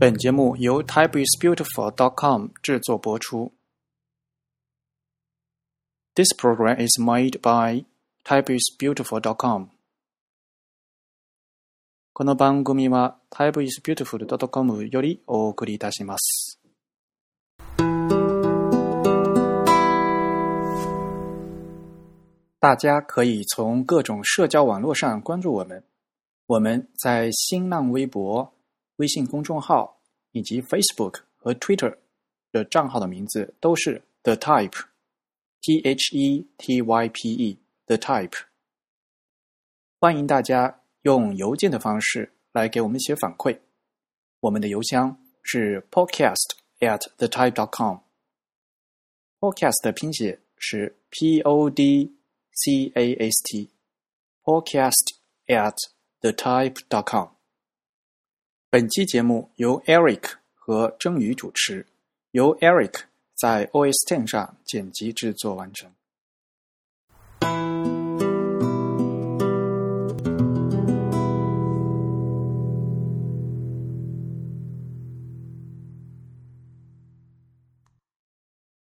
[0.00, 3.52] 本节目由 typeisbeautiful.com 制作播出。
[6.14, 7.84] This program is made by
[8.24, 9.70] typeisbeautiful.com。
[12.12, 16.60] この番組は typeisbeautiful.com よりお送りいたします。
[22.60, 25.84] 大家可以从各种社交网络上关注我们。
[26.46, 28.52] 我们在新浪微博、
[28.97, 31.97] 微信公众号以及 Facebook 和 Twitter
[32.51, 38.37] 的账号的名字都是 The Type，T H E T Y P E，The Type。
[39.99, 43.59] 欢迎大家用邮件的方式来给我们写反馈。
[44.41, 47.99] 我们的邮箱是 Podcast at the type dot com。
[49.39, 52.23] Podcast 的拼写是 P O D。
[52.55, 53.71] C A S T
[54.45, 55.13] podcast
[55.49, 55.77] at
[56.21, 57.32] the type dot com。
[58.73, 61.85] 本期节目由 Eric 和蒸鱼主持，
[62.31, 63.01] 由 Eric
[63.35, 65.91] 在 OS Ten 上剪辑制作完成。